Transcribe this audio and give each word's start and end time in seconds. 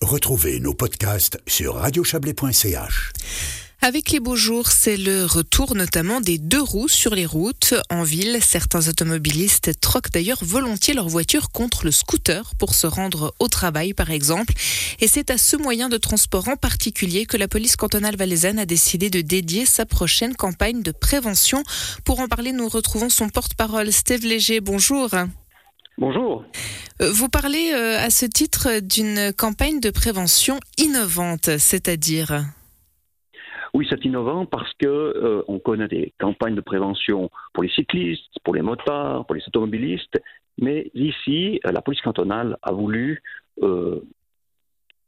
Retrouvez 0.00 0.60
nos 0.60 0.74
podcasts 0.74 1.38
sur 1.48 1.74
radiochablais.ch. 1.74 3.12
Avec 3.82 4.10
les 4.12 4.20
beaux 4.20 4.36
jours, 4.36 4.68
c'est 4.68 4.96
le 4.96 5.24
retour 5.24 5.74
notamment 5.74 6.20
des 6.20 6.38
deux 6.38 6.62
roues 6.62 6.88
sur 6.88 7.16
les 7.16 7.26
routes. 7.26 7.74
En 7.90 8.04
ville, 8.04 8.38
certains 8.40 8.86
automobilistes 8.88 9.80
troquent 9.80 10.10
d'ailleurs 10.12 10.44
volontiers 10.44 10.94
leur 10.94 11.08
voiture 11.08 11.50
contre 11.50 11.84
le 11.84 11.90
scooter 11.90 12.54
pour 12.54 12.74
se 12.74 12.86
rendre 12.86 13.34
au 13.40 13.48
travail, 13.48 13.92
par 13.92 14.12
exemple. 14.12 14.54
Et 15.00 15.08
c'est 15.08 15.30
à 15.30 15.38
ce 15.38 15.56
moyen 15.56 15.88
de 15.88 15.96
transport 15.96 16.48
en 16.48 16.56
particulier 16.56 17.26
que 17.26 17.36
la 17.36 17.48
police 17.48 17.74
cantonale 17.74 18.16
valaisanne 18.16 18.60
a 18.60 18.66
décidé 18.66 19.10
de 19.10 19.20
dédier 19.20 19.66
sa 19.66 19.84
prochaine 19.84 20.36
campagne 20.36 20.82
de 20.82 20.92
prévention. 20.92 21.64
Pour 22.04 22.20
en 22.20 22.28
parler, 22.28 22.52
nous 22.52 22.68
retrouvons 22.68 23.10
son 23.10 23.28
porte-parole, 23.28 23.92
Steve 23.92 24.24
Léger. 24.24 24.60
Bonjour. 24.60 25.10
Bonjour. 25.98 26.44
Euh, 27.02 27.10
vous 27.12 27.28
parlez 27.28 27.72
euh, 27.74 27.98
à 27.98 28.08
ce 28.08 28.24
titre 28.24 28.80
d'une 28.80 29.32
campagne 29.36 29.80
de 29.80 29.90
prévention 29.90 30.60
innovante, 30.78 31.58
c'est-à-dire? 31.58 32.44
Oui, 33.74 33.84
c'est 33.90 34.04
innovant 34.04 34.46
parce 34.46 34.72
que 34.78 34.86
euh, 34.86 35.42
on 35.48 35.58
connaît 35.58 35.88
des 35.88 36.14
campagnes 36.20 36.54
de 36.54 36.60
prévention 36.60 37.30
pour 37.52 37.64
les 37.64 37.70
cyclistes, 37.70 38.38
pour 38.44 38.54
les 38.54 38.62
motards, 38.62 39.26
pour 39.26 39.34
les 39.34 39.42
automobilistes, 39.48 40.22
mais 40.56 40.90
ici, 40.94 41.60
la 41.64 41.82
police 41.82 42.00
cantonale 42.00 42.56
a 42.62 42.72
voulu 42.72 43.20
euh, 43.62 44.00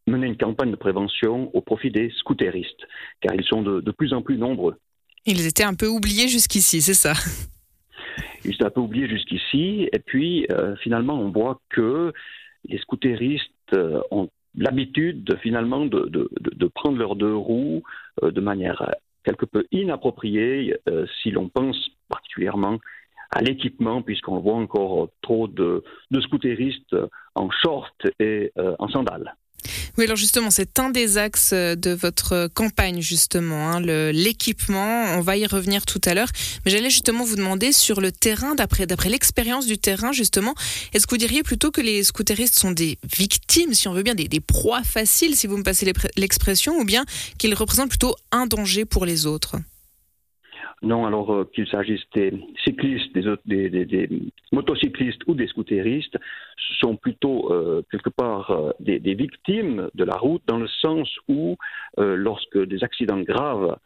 mener 0.09 0.27
une 0.27 0.37
campagne 0.37 0.73
de 0.73 0.77
prévention 0.77 1.55
au 1.55 1.61
profit 1.61 1.91
des 1.91 2.11
scooteristes, 2.19 2.87
car 3.21 3.35
ils 3.37 3.45
sont 3.45 3.63
de, 3.63 3.91
plus 3.93 4.13
en 4.13 4.23
plus 4.23 4.39
nombreux. 4.39 4.77
Ils 5.25 5.47
étaient 5.47 5.65
un 5.65 5.75
peu 5.75 5.87
oubliés 5.87 6.27
jusqu'ici, 6.27 6.81
c'est 6.81 6.95
ça? 6.95 7.13
Ils 8.45 8.55
étaient 8.55 8.65
un 8.65 8.71
peu 8.71 8.81
oubliés 8.81 9.09
jusqu'ici, 9.09 9.89
et 9.93 9.99
puis 9.99 10.47
finalement, 10.83 11.15
on 11.15 11.31
voit 11.31 11.61
que 11.69 12.13
les 12.69 12.79
scooteristes 12.79 13.77
ont 14.11 14.29
l'habitude 14.57 15.37
finalement 15.43 15.87
de, 15.87 16.09
de, 16.09 16.67
prendre 16.67 16.99
leurs 16.99 17.17
deux 17.17 17.35
roues 17.35 17.83
euh, 18.23 18.31
de 18.31 18.41
manière 18.41 18.95
quelque 19.25 19.45
peu 19.45 19.65
inappropriée 19.71 20.77
euh, 20.89 21.07
si 21.23 21.31
l'on 21.31 21.49
pense 21.49 21.77
particulièrement 22.09 22.79
à 23.33 23.43
l'équipement, 23.43 24.03
puisqu'on 24.03 24.41
voit 24.41 24.57
encore 24.57 25.09
trop 25.23 25.47
de, 25.47 25.85
de 26.11 26.21
scooteristes 26.21 26.97
en 27.37 27.49
short 27.51 27.95
et 28.19 28.51
euh, 28.59 28.75
en 28.81 28.89
sandales. 28.89 29.37
Oui, 30.01 30.07
alors 30.07 30.17
justement, 30.17 30.49
c'est 30.51 30.79
un 30.79 30.89
des 30.89 31.19
axes 31.19 31.51
euh, 31.53 31.77
de 31.77 31.91
votre 31.91 32.49
campagne, 32.55 33.03
justement, 33.03 33.71
hein, 33.71 33.81
l'équipement. 33.81 35.05
On 35.15 35.21
va 35.21 35.37
y 35.37 35.45
revenir 35.45 35.85
tout 35.85 36.01
à 36.07 36.15
l'heure. 36.15 36.31
Mais 36.65 36.71
j'allais 36.71 36.89
justement 36.89 37.23
vous 37.23 37.37
demander 37.37 37.71
sur 37.71 38.01
le 38.01 38.11
terrain, 38.11 38.55
d'après 38.55 38.87
l'expérience 39.11 39.67
du 39.67 39.77
terrain, 39.77 40.13
justement, 40.13 40.55
est-ce 40.95 41.07
que 41.07 41.11
vous 41.11 41.19
diriez 41.19 41.43
plutôt 41.43 41.71
que 41.71 41.83
les 41.83 42.03
scooteristes 42.03 42.59
sont 42.59 42.71
des 42.71 42.97
victimes, 43.15 43.75
si 43.75 43.89
on 43.89 43.93
veut 43.93 44.03
bien, 44.03 44.15
des 44.15 44.41
proies 44.41 44.83
faciles, 44.85 45.37
si 45.37 45.47
vous 45.47 45.59
me 45.59 45.65
passez 45.65 45.93
l'expression, 46.17 46.79
ou 46.79 46.87
bien 46.87 47.05
qu'ils 47.37 47.53
représentent 47.53 47.91
plutôt 47.91 48.17
un 48.33 48.47
danger 48.47 48.87
pour 48.87 49.05
les 49.05 49.27
autres? 49.27 49.57
Non, 50.83 51.05
alors 51.07 51.31
euh, 51.33 51.51
qu'il 51.53 51.67
s'agisse 51.67 52.03
des 52.15 52.33
cyclistes, 52.65 53.13
des, 53.15 54.09
motocyclistes 54.51 55.21
ou 55.27 55.35
des 55.35 55.47
scooteristes, 55.47 56.17
ce 56.57 56.75
sont 56.75 56.97
plutôt 56.97 57.53
euh, 57.53 57.83
quelque 57.91 58.09
part 58.09 58.51
euh, 58.51 58.73
des, 58.81 59.15
victimes 59.15 59.91
de 59.95 60.05
la 60.05 60.17
route 60.17 60.43
dans 60.47 60.59
le 60.59 60.69
sens 60.69 61.09
où 61.29 61.57
lorsque 61.99 62.59
des 62.59 62.83
accidents 62.83 63.21
graves 63.21 63.77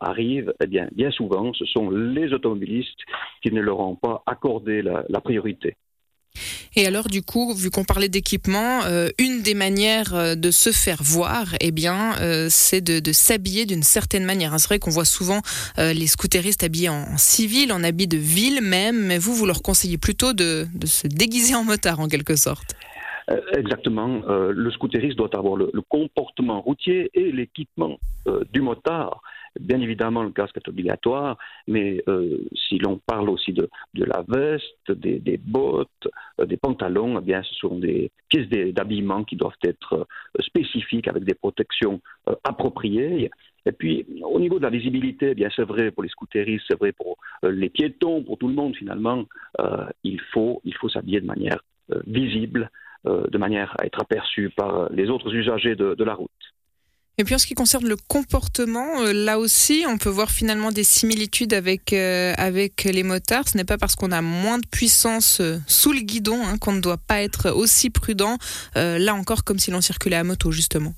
arrivent, 0.00 0.52
eh 0.62 0.66
bien, 0.66 0.88
bien 0.92 1.10
souvent, 1.10 1.52
ce 1.52 1.64
sont 1.66 1.90
les 1.90 2.32
automobilistes 2.32 3.00
qui 3.42 3.52
ne 3.52 3.60
leur 3.60 3.80
ont 3.80 3.96
pas 3.96 4.22
accordé 4.26 4.82
la 4.82 5.20
priorité. 5.20 5.76
Et 6.76 6.86
alors, 6.86 7.08
du 7.08 7.22
coup, 7.22 7.52
vu 7.54 7.70
qu'on 7.70 7.84
parlait 7.84 8.08
d'équipement, 8.08 8.84
euh, 8.84 9.08
une 9.18 9.42
des 9.42 9.54
manières 9.54 10.14
euh, 10.14 10.34
de 10.34 10.50
se 10.50 10.70
faire 10.70 11.02
voir, 11.02 11.46
eh 11.60 11.72
bien, 11.72 12.12
euh, 12.20 12.46
c'est 12.48 12.80
de, 12.80 13.12
s'habiller 13.12 13.66
d'une 13.66 13.82
certaine 13.82 14.24
manière. 14.24 14.54
Hein, 14.54 14.58
c'est 14.58 14.68
vrai 14.68 14.78
qu'on 14.78 14.90
voit 14.90 15.04
souvent 15.04 15.40
les 15.76 16.06
scooteristes 16.06 16.62
habillés 16.62 16.88
en, 16.88 17.16
civil, 17.16 17.72
en 17.72 17.82
habit 17.82 18.06
de 18.06 18.16
ville 18.16 18.60
même, 18.62 19.06
mais 19.06 19.18
vous, 19.18 19.34
vous 19.34 19.46
leur 19.46 19.62
conseillez 19.62 19.98
plutôt 19.98 20.32
de, 20.32 20.66
se 20.84 21.06
déguiser 21.08 21.54
en 21.54 21.64
motard, 21.64 22.00
en 22.00 22.08
quelque 22.08 22.36
sorte. 22.36 22.74
Exactement. 23.56 24.22
le 24.28 24.70
scooteriste 24.70 25.16
doit 25.16 25.34
avoir 25.34 25.56
le 25.56 25.82
comportement 25.88 26.60
routier 26.60 27.10
et 27.14 27.32
l'équipement 27.32 27.98
du 28.52 28.60
motard. 28.60 29.22
Bien 29.58 29.80
évidemment, 29.80 30.22
le 30.22 30.30
casque 30.30 30.56
est 30.56 30.68
obligatoire, 30.68 31.36
mais 31.66 32.02
euh, 32.08 32.38
si 32.54 32.78
l'on 32.78 32.98
parle 32.98 33.28
aussi 33.28 33.52
de, 33.52 33.68
la 33.94 34.24
veste, 34.28 34.92
des, 34.92 35.38
bottes, 35.38 36.08
euh, 36.40 36.46
des 36.46 36.56
pantalons, 36.56 37.18
eh 37.18 37.22
bien, 37.22 37.42
ce 37.42 37.54
sont 37.54 37.76
des 37.76 38.12
pièces 38.28 38.48
d'habillement 38.48 39.24
qui 39.24 39.34
doivent 39.34 39.58
être 39.64 39.94
euh, 39.94 40.42
spécifiques 40.42 41.08
avec 41.08 41.24
des 41.24 41.34
protections 41.34 42.00
appropriées. 42.44 43.30
Et 43.66 43.72
puis, 43.72 44.06
au 44.22 44.38
niveau 44.38 44.58
de 44.58 44.62
la 44.62 44.70
visibilité, 44.70 45.30
eh 45.30 45.34
bien, 45.34 45.48
c'est 45.54 45.64
vrai 45.64 45.90
pour 45.90 46.04
les 46.04 46.08
scooteristes, 46.08 46.64
c'est 46.68 46.78
vrai 46.78 46.92
pour 46.92 47.18
les 47.42 47.68
piétons, 47.68 48.22
pour 48.22 48.38
tout 48.38 48.48
le 48.48 48.54
monde 48.54 48.76
finalement. 48.76 49.24
il 50.04 50.20
faut, 50.32 50.60
il 50.64 50.74
faut 50.74 50.88
s'habiller 50.88 51.20
de 51.20 51.26
manière 51.26 51.62
visible, 52.06 52.70
de 53.04 53.38
manière 53.38 53.74
à 53.78 53.84
être 53.84 54.00
aperçu 54.00 54.50
par 54.50 54.88
les 54.90 55.10
autres 55.10 55.34
usagers 55.34 55.74
de 55.74 56.04
la 56.04 56.14
route. 56.14 56.30
Et 57.18 57.24
puis 57.24 57.34
en 57.34 57.38
ce 57.38 57.46
qui 57.46 57.54
concerne 57.54 57.86
le 57.86 57.96
comportement, 58.08 59.00
euh, 59.00 59.12
là 59.12 59.38
aussi, 59.38 59.84
on 59.86 59.98
peut 59.98 60.08
voir 60.08 60.30
finalement 60.30 60.70
des 60.70 60.84
similitudes 60.84 61.52
avec, 61.52 61.92
euh, 61.92 62.32
avec 62.38 62.84
les 62.84 63.02
motards. 63.02 63.46
Ce 63.46 63.58
n'est 63.58 63.64
pas 63.64 63.76
parce 63.76 63.94
qu'on 63.94 64.10
a 64.10 64.22
moins 64.22 64.58
de 64.58 64.66
puissance 64.66 65.40
euh, 65.40 65.58
sous 65.66 65.92
le 65.92 66.00
guidon 66.00 66.38
hein, 66.42 66.56
qu'on 66.58 66.72
ne 66.72 66.80
doit 66.80 66.96
pas 66.96 67.20
être 67.20 67.50
aussi 67.50 67.90
prudent, 67.90 68.38
là 68.74 69.14
encore 69.14 69.44
comme 69.44 69.58
si 69.58 69.70
l'on 69.70 69.80
circulait 69.80 70.16
à 70.16 70.24
moto, 70.24 70.50
justement. 70.50 70.92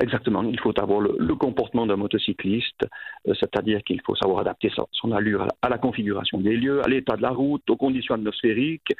Exactement, 0.00 0.42
il 0.42 0.58
faut 0.58 0.72
avoir 0.80 1.00
le, 1.00 1.34
comportement 1.34 1.86
d'un 1.86 1.96
motocycliste, 1.96 2.86
c'est-à-dire 3.26 3.82
qu'il 3.82 4.00
faut 4.04 4.16
savoir 4.16 4.40
adapter 4.40 4.70
son, 4.92 5.12
allure 5.12 5.46
à 5.60 5.68
la 5.68 5.76
configuration 5.76 6.38
des 6.40 6.56
lieux, 6.56 6.82
à 6.82 6.88
l'état 6.88 7.16
de 7.16 7.22
la 7.22 7.30
route, 7.30 7.68
aux 7.68 7.76
conditions 7.76 8.14
atmosphériques. 8.14 8.94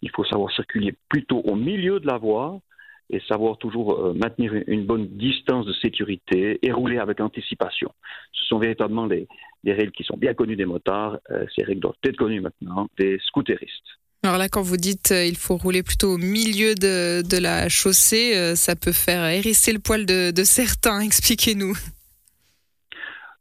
Il 0.00 0.10
faut 0.10 0.24
savoir 0.24 0.50
circuler 0.52 0.94
plutôt 1.08 1.38
au 1.40 1.54
milieu 1.54 2.00
de 2.00 2.08
la 2.08 2.18
voie, 2.18 2.60
et 3.10 3.20
savoir 3.28 3.58
toujours 3.58 3.92
euh, 3.92 4.14
maintenir 4.14 4.52
une 4.66 4.86
bonne 4.86 5.06
distance 5.06 5.66
de 5.66 5.72
sécurité 5.74 6.58
et 6.62 6.72
rouler 6.72 6.98
avec 6.98 7.20
anticipation. 7.20 7.92
Ce 8.32 8.46
sont 8.46 8.58
véritablement 8.58 9.06
des, 9.06 9.28
règles 9.64 9.92
qui 9.92 10.04
sont 10.04 10.16
bien 10.16 10.34
connues 10.34 10.56
des 10.56 10.64
motards. 10.64 11.18
Euh, 11.30 11.44
ces 11.54 11.62
règles 11.64 11.80
doivent 11.80 11.94
être 12.04 12.16
connues 12.16 12.40
maintenant 12.40 12.88
des 12.98 13.18
scooteristes. 13.26 13.98
Alors 14.24 14.38
là, 14.38 14.48
quand 14.48 14.62
vous 14.62 14.76
dites 14.76 15.12
euh, 15.12 15.26
il 15.26 15.36
faut 15.36 15.56
rouler 15.56 15.82
plutôt 15.82 16.14
au 16.14 16.18
milieu 16.18 16.74
de, 16.74 17.22
de 17.28 17.42
la 17.42 17.68
chaussée, 17.68 18.54
ça 18.56 18.76
peut 18.76 18.92
faire 18.92 19.24
hérisser 19.26 19.72
le 19.72 19.78
poil 19.78 20.06
de, 20.06 20.30
de 20.30 20.44
certains. 20.44 21.00
Expliquez-nous. 21.10 21.76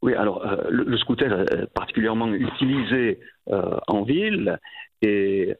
Oui, 0.01 0.15
alors 0.15 0.43
le, 0.69 0.97
scooter 0.97 1.31
est 1.41 1.71
particulièrement 1.75 2.33
utilisé 2.33 3.19
en 3.45 4.01
ville 4.01 4.57
et 5.03 5.53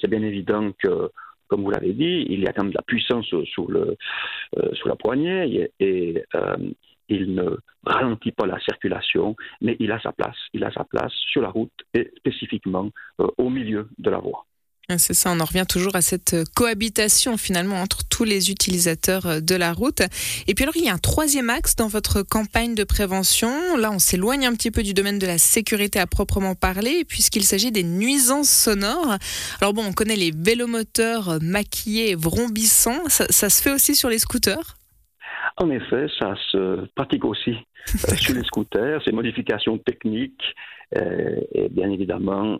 c'est 0.00 0.10
bien 0.10 0.22
évident 0.22 0.72
que 0.82 1.12
comme 1.48 1.62
vous 1.62 1.70
l'avez 1.70 1.92
dit, 1.92 2.26
il 2.28 2.40
y 2.40 2.46
a 2.46 2.52
quand 2.52 2.64
même 2.64 2.72
de 2.72 2.76
la 2.76 2.82
puissance 2.82 3.26
sous, 3.26 3.70
euh, 3.70 3.96
la 4.84 4.96
poignée 4.96 5.70
et, 5.80 6.24
euh, 6.34 6.56
il 7.10 7.34
ne 7.34 7.56
ralentit 7.84 8.32
pas 8.32 8.46
la 8.46 8.60
circulation, 8.60 9.34
mais 9.62 9.76
il 9.80 9.90
a 9.92 10.00
sa 10.00 10.12
place. 10.12 10.36
Il 10.52 10.62
a 10.62 10.70
sa 10.70 10.84
place 10.84 11.12
sur 11.32 11.40
la 11.40 11.48
route 11.48 11.72
et 11.94 12.10
spécifiquement 12.18 12.90
euh, 13.20 13.28
au 13.38 13.48
milieu 13.48 13.88
de 13.98 14.10
la 14.10 14.18
voie. 14.18 14.44
Ah, 14.90 14.96
c'est 14.96 15.12
ça, 15.12 15.30
on 15.30 15.40
en 15.40 15.44
revient 15.44 15.66
toujours 15.68 15.96
à 15.96 16.00
cette 16.00 16.32
euh, 16.32 16.44
cohabitation 16.54 17.36
finalement 17.36 17.82
entre 17.82 18.04
tous 18.04 18.24
les 18.24 18.50
utilisateurs 18.50 19.26
euh, 19.26 19.40
de 19.40 19.54
la 19.54 19.74
route. 19.74 20.00
Et 20.46 20.54
puis 20.54 20.62
alors 20.62 20.78
il 20.78 20.84
y 20.84 20.88
a 20.88 20.94
un 20.94 20.98
troisième 20.98 21.50
axe 21.50 21.76
dans 21.76 21.88
votre 21.88 22.22
campagne 22.22 22.74
de 22.74 22.84
prévention. 22.84 23.76
Là 23.76 23.90
on 23.90 23.98
s'éloigne 23.98 24.46
un 24.46 24.54
petit 24.54 24.70
peu 24.70 24.82
du 24.82 24.94
domaine 24.94 25.18
de 25.18 25.26
la 25.26 25.36
sécurité 25.36 26.00
à 26.00 26.06
proprement 26.06 26.54
parler 26.54 27.04
puisqu'il 27.04 27.44
s'agit 27.44 27.70
des 27.70 27.82
nuisances 27.82 28.48
sonores. 28.48 29.18
Alors 29.60 29.74
bon, 29.74 29.84
on 29.84 29.92
connaît 29.92 30.16
les 30.16 30.32
vélomoteurs 30.34 31.28
euh, 31.28 31.38
maquillés 31.42 32.14
vrombissants. 32.14 33.10
Ça, 33.10 33.50
se 33.50 33.60
fait 33.60 33.72
aussi 33.72 33.94
sur 33.94 34.08
les 34.08 34.18
scooters? 34.18 34.77
En 35.60 35.70
effet, 35.70 36.06
ça 36.18 36.34
se 36.50 36.86
pratique 36.94 37.24
aussi 37.24 37.56
sur 37.86 38.34
les 38.34 38.44
scooters, 38.44 39.02
ces 39.04 39.12
modifications 39.12 39.78
techniques 39.78 40.54
et 40.94 41.68
bien 41.70 41.90
évidemment 41.90 42.58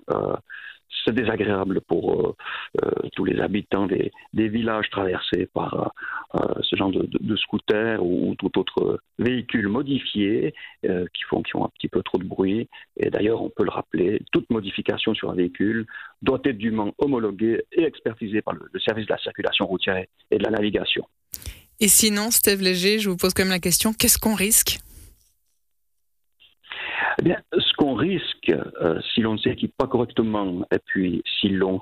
c'est 1.05 1.15
désagréable 1.15 1.81
pour 1.83 2.15
euh, 2.15 2.37
euh, 2.85 2.91
tous 3.15 3.25
les 3.25 3.41
habitants 3.41 3.87
des, 3.87 4.11
villages 4.33 4.89
traversés 4.91 5.47
par 5.53 5.93
euh, 6.35 6.39
ce 6.63 6.77
genre 6.77 6.91
de, 6.91 7.09
de, 7.13 7.37
scooter 7.37 8.03
ou, 8.03 8.35
tout 8.39 8.59
autre 8.59 9.01
véhicule 9.19 9.69
modifié 9.69 10.55
qui 10.83 11.23
font 11.29 11.43
qui 11.43 11.57
ont 11.57 11.65
un 11.65 11.71
petit 11.71 11.89
peu 11.89 12.03
trop 12.03 12.19
de 12.19 12.25
bruit. 12.25 12.69
Et 12.97 13.11
d'ailleurs, 13.11 13.43
on 13.43 13.51
peut 13.51 13.65
le 13.65 13.71
rappeler, 13.71 14.23
toute 14.33 14.49
modification 14.51 15.15
sur 15.15 15.31
un 15.31 15.35
véhicule 15.35 15.87
doit 16.23 16.41
être 16.45 16.57
dûment 16.57 16.93
homologuée 16.99 17.65
et 17.73 17.83
expertisée 17.83 18.43
par 18.43 18.55
le, 18.55 18.81
service 18.81 19.07
de 19.07 19.13
la 19.13 19.19
circulation 19.19 19.67
routière 19.67 20.05
et 20.31 20.39
de 20.39 20.45
la 20.45 20.51
navigation. 20.51 21.05
Et 21.81 21.89
sinon, 21.89 22.31
Steve 22.33 22.61
Léger, 22.61 22.99
je 22.99 23.09
vous 23.09 23.17
pose 23.17 23.33
quand 23.35 23.45
même 23.45 23.53
la 23.53 23.61
question, 23.61 23.93
qu'est-ce 23.93 24.19
qu'on 24.19 24.35
risque? 24.35 24.81
Eh 27.21 27.25
bien, 27.25 27.37
ce 27.53 27.73
qu'on 27.77 27.95
risque, 27.95 28.51
euh, 28.51 29.01
si 29.13 29.21
l'on 29.21 29.35
ne 29.35 29.39
s'équipe 29.39 29.73
pas 29.77 29.87
correctement, 29.87 30.63
et 30.73 30.79
puis 30.85 31.23
si 31.41 31.49
l'on 31.49 31.81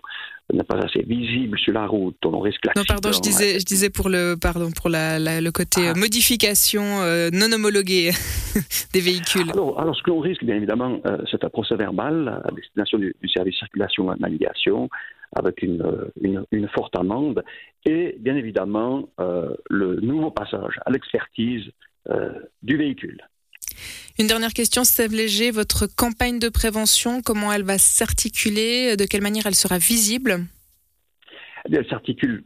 n'est 0.52 0.64
pas 0.64 0.76
assez 0.76 1.02
visible 1.02 1.58
sur 1.58 1.72
la 1.72 1.87
route, 1.87 2.16
on 2.25 2.40
risque 2.40 2.64
l'accident. 2.66 2.94
Non, 2.94 3.00
pardon, 3.00 3.12
je 3.12 3.20
disais, 3.20 3.58
je 3.58 3.64
disais 3.64 3.90
pour 3.90 4.08
le, 4.08 4.37
pardon, 4.40 4.70
pour 4.70 4.90
la, 4.90 5.19
le 5.19 5.50
côté 5.50 5.88
ah. 5.88 5.94
modification 5.94 6.82
non 7.32 7.52
homologuée 7.52 8.10
des 8.92 9.00
véhicules. 9.00 9.50
Alors, 9.50 9.81
alors 9.81 9.96
ce 9.96 10.02
que 10.02 10.10
l'on 10.10 10.20
risque, 10.20 10.44
bien 10.44 10.56
évidemment, 10.56 11.00
c'est 11.31 11.42
un 11.42 11.50
procès 11.50 11.75
verbal 11.75 12.42
à 12.44 12.52
destination 12.52 12.99
du, 12.99 13.14
du 13.20 13.28
service 13.28 13.56
circulation 13.56 14.12
et 14.14 14.19
navigation 14.20 14.88
avec 15.38 15.62
une, 15.62 16.11
une, 16.21 16.69
forte 16.69 16.97
amende, 16.97 17.44
et 17.85 18.17
bien 18.19 18.37
évidemment 18.37 19.09
euh, 19.21 19.55
le 19.71 19.97
nouveau 20.00 20.31
passage 20.31 20.81
à 20.85 20.91
l'expertise 20.91 21.65
euh, 22.09 22.33
du 22.62 22.77
véhicule. 22.77 23.23
Une 24.19 24.27
dernière 24.27 24.55
question, 24.55 24.85
Steve 24.85 25.12
Léger, 25.12 25.50
votre 25.50 25.87
campagne 25.87 26.38
de 26.38 26.49
prévention, 26.49 27.21
comment 27.21 27.53
elle 27.53 27.65
va 27.65 27.79
s'articuler? 27.79 28.97
De 28.97 29.05
quelle 29.05 29.23
manière 29.23 29.47
elle 29.47 29.55
sera 29.55 29.79
visible? 29.79 30.47
Eh 31.69 31.77
Elle 31.77 31.87
s'articule 31.88 32.44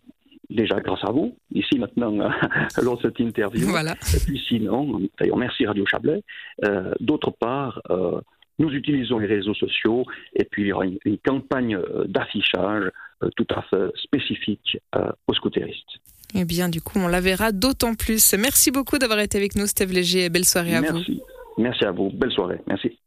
déjà 0.49 0.81
grâce 0.81 1.05
à 1.05 1.13
vous, 1.13 1.37
ici 1.55 1.79
maintenant, 1.79 2.13
lors 2.83 2.97
de 2.97 3.03
cette 3.03 3.21
interview. 3.21 3.69
Voilà. 3.69 3.93
Et 3.93 4.19
puis 4.19 4.43
sinon, 4.49 5.01
d'ailleurs, 5.19 5.37
merci 5.37 5.65
Radio 5.65 5.87
Chablais. 5.87 6.23
Euh, 6.65 6.93
d'autre 6.99 7.31
part, 7.31 7.81
nous 8.61 8.71
utilisons 8.71 9.19
les 9.19 9.27
réseaux 9.27 9.55
sociaux 9.55 10.05
et 10.37 10.45
puis 10.45 10.62
il 10.62 10.69
y 10.69 10.73
aura 10.73 10.85
une, 10.85 11.19
campagne 11.27 11.75
euh, 11.75 12.05
d'affichage 12.07 12.91
euh, 13.23 13.29
tout 13.37 13.47
à 13.51 13.62
fait 13.62 13.91
spécifique 13.97 14.79
euh, 14.95 15.11
aux 15.27 15.35
scooteristes. 15.35 15.99
Eh 16.35 16.45
bien, 16.45 16.69
du 16.69 16.81
coup, 16.81 17.01
on 17.01 17.09
la 17.09 17.21
verra 17.21 17.51
d'autant 17.51 17.95
plus. 17.95 18.35
Merci 18.35 18.71
beaucoup 18.71 18.99
d'avoir 18.99 19.19
été 19.19 19.37
avec 19.37 19.57
nous, 19.57 19.67
Steve 19.67 19.93
Léger, 19.93 20.27
et 20.27 20.31
belle 20.31 20.45
soirée 20.45 20.77
à 20.77 20.81
vous. 20.81 20.99
Merci. 20.99 21.23
Merci 21.59 21.85
à 21.85 21.91
vous. 21.91 22.11
Belle 22.11 22.31
soirée. 22.31 22.61
Merci. 22.69 23.01